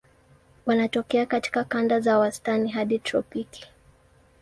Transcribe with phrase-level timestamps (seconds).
[0.65, 3.67] Wanatokea katika kanda za wastani hadi tropiki.